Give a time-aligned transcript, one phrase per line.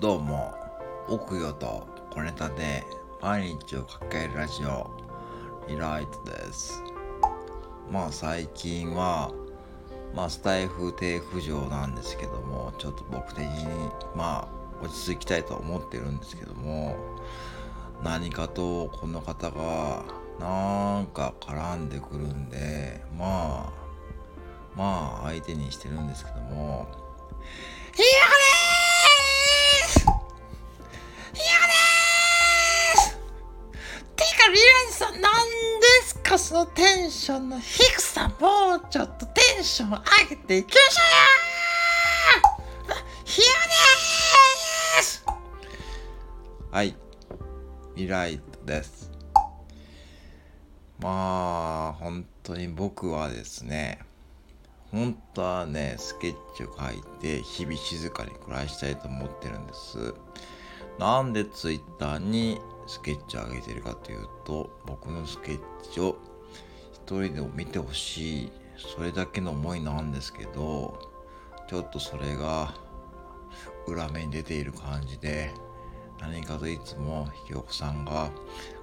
[0.00, 0.54] どうも、
[1.08, 2.84] 奥魚と小ネタで
[3.20, 4.88] 毎日をかけるラジオ、
[5.66, 6.80] リライトです。
[7.90, 9.32] まあ最近は、
[10.14, 13.66] まあスタイフ低浮上なんですけども、ちょっと僕的に、
[14.14, 14.48] ま
[14.80, 16.94] あ落ち着きたいと思ってるんですけども、
[18.04, 20.04] 何かとこの方が、
[20.38, 23.72] なんか絡んでくるんで、まあ、
[24.76, 26.86] まあ相手にしてるんですけども、
[27.98, 28.08] ひよ
[36.38, 39.96] ですかそのテンションの低さ、もうちょっとテンション上
[40.30, 41.02] げていきましょ
[42.86, 43.46] うよひよ
[44.96, 45.24] です
[46.70, 46.94] はい、
[47.96, 49.10] リライトです。
[51.00, 54.00] まあ、本当に僕はですね、
[54.90, 60.14] 本当はね、スケッチを書いて日々静かに暮らしたいと思ってるんです。
[60.98, 65.60] なんでツイッターにスケッチを上げてるかというと、僕のスケッ
[65.92, 66.16] チを
[67.08, 70.98] 一人でも見てほしい、それだけの思いなんですけど、
[71.66, 72.74] ちょっとそれが
[73.86, 75.50] 裏目に出ている感じで、
[76.20, 78.30] 何かといつもひよこさんが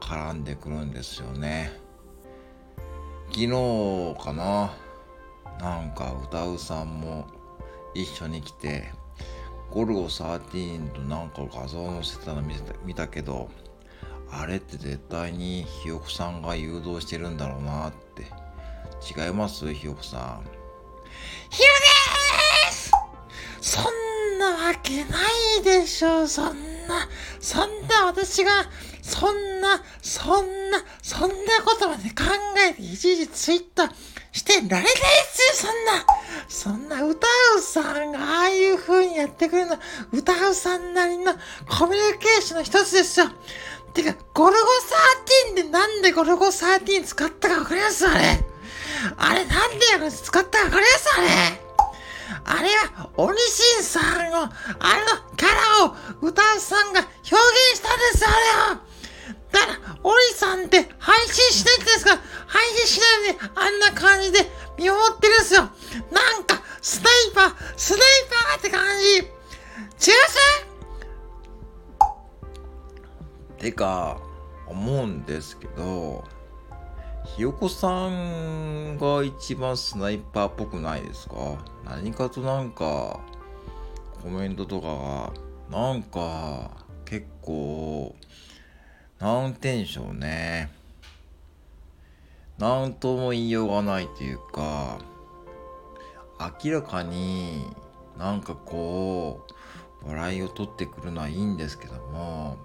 [0.00, 1.70] 絡んでくるんですよね。
[3.26, 3.48] 昨日
[4.18, 4.72] かな
[5.60, 7.26] なんか歌うさんも
[7.92, 8.92] 一緒に来て
[9.70, 13.50] ゴルゴ13となんか画像載せたの見た見たけど
[14.30, 18.26] あれって絶対にひよこさんが誘導してるんだろうなって。
[19.06, 19.72] 違います？
[19.72, 20.44] ひよこさん。
[21.50, 21.68] ひよ
[22.66, 22.90] です！
[23.60, 25.18] そんなわけな
[25.58, 26.26] いでしょ。
[26.26, 27.08] そんな、
[27.40, 28.50] そんな私が、
[29.02, 32.24] そんな、そんな、そんなことまで考
[32.68, 33.90] えていちいちツイッター
[34.32, 34.90] してられないで
[35.32, 36.06] すよ、そんな。
[36.48, 39.78] そんな歌うさんがああいう風にやってくれるの、
[40.12, 41.32] 歌うさんなりの
[41.68, 43.26] コミュニケーションの一つですよ。
[43.92, 44.62] てか、ゴルゴ
[45.52, 48.44] 13でなんでゴルゴ13使ったかわかりますあれ。
[49.16, 51.66] あれなんで使ったかわかりますあれ。
[52.44, 54.50] あれは、鬼神さんを、あの
[55.36, 58.80] キャラを歌うさんが表現したんです、あれは。
[59.52, 65.70] だから、鬼さんって配信しないんですか、配信しないで、あんな感じで見守ってるんですよ。
[66.10, 69.35] なんか、スナイパー、スナイパーって感じ。
[73.66, 74.20] てか
[74.68, 76.22] 思うんですけど
[77.24, 81.34] ひよこさんが一番スナイパーっぽくないですか？
[81.84, 83.18] 何かとなんか
[84.22, 85.32] コメントとか
[85.72, 86.70] がなんか
[87.04, 88.14] 結構
[89.18, 90.70] なんて言うんでしょうね。
[92.58, 95.00] なんとも言いようがないというか
[96.64, 97.64] 明らかに
[98.16, 99.44] なんかこ
[100.04, 102.58] う笑いを取ってくるのはいいんですけども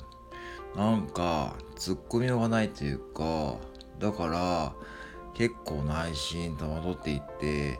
[0.75, 3.55] なんかツッコミようがないというか
[3.99, 4.73] だから
[5.33, 7.79] 結構内心戸惑っていって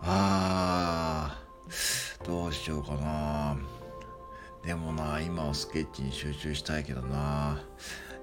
[0.00, 3.56] あーどうしようかな。
[4.64, 7.60] でもな今はスケッチに集中したいけどな。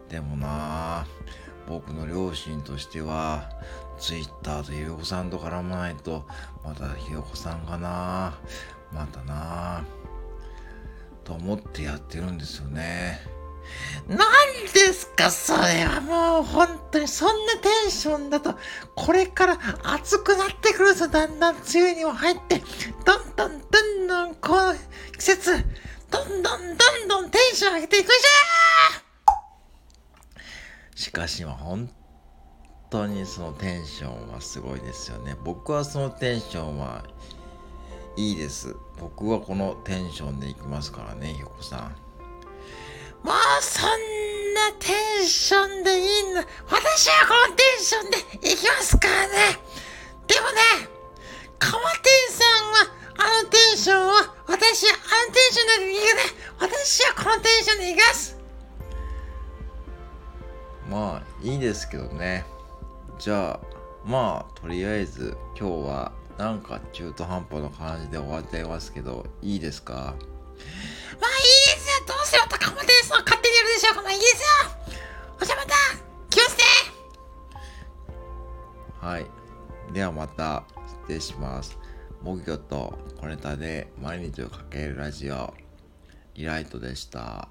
[0.10, 1.06] でもな
[1.68, 3.50] 僕の両親としては
[3.98, 6.26] ツイッターとひよこさんと絡まないと
[6.64, 8.38] またひよこさんがな。
[8.92, 9.84] またな。
[11.24, 13.20] と思ってやってるんですよね。
[14.08, 14.20] なん
[14.74, 18.56] ですかそれはもう本当にそんなテンションだと
[18.96, 22.62] これから暑くなってくるぞだんだん梅雨にも入って
[23.06, 24.74] どんどんどんどんこの
[25.18, 25.52] 季節
[26.10, 28.20] どんどんどんどんテンション上げていくじゃ
[30.96, 31.90] しかしまあ本
[32.90, 35.36] 当にそのテンションはすごいですよね。
[35.46, 37.06] 僕はそのテンションは
[38.18, 38.76] いいです。
[39.00, 42.09] 僕はこのテンションでいきますからねひよこさん。
[43.24, 43.90] もうそん
[44.54, 48.18] なテンションでいいんだ私はこのテンションで
[48.52, 49.60] いきますからね。
[50.28, 50.90] でもね
[51.60, 52.78] カマテンさんは
[53.18, 56.22] あのテンションは私はあのテンションでいくね
[56.60, 58.38] 私はこのテンションでいきます。
[60.90, 62.46] まあいいですけどね。
[63.20, 63.60] じゃあ
[64.06, 69.94] まあとりあえず今日はなんか中途半端な感じで終わっちゃいますけどいいですか？
[69.94, 71.49] まあいい
[72.10, 73.94] どうせまたカマテンさん勝手にやるでしょう。
[73.94, 74.48] からまあいいですよ。
[75.40, 75.70] おじゃまた
[76.32, 76.64] 来ますね
[79.00, 79.26] はい。
[79.94, 80.64] ではまた
[81.06, 81.78] 失礼します。
[82.24, 85.54] 木魚と小ネタで毎日をかけるラジオ。
[86.34, 87.48] リライトでした。